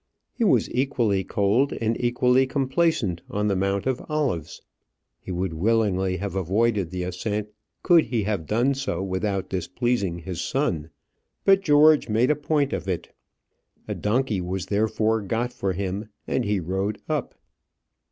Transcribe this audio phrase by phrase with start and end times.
[0.33, 4.63] He was equally cold and equally complaisant on the Mount of Olives.
[5.19, 7.49] He would willingly have avoided the ascent
[7.83, 10.89] could he have done so without displeasing his son;
[11.45, 13.11] but George made a point of it.
[13.87, 17.35] A donkey was therefore got for him, and he rode up.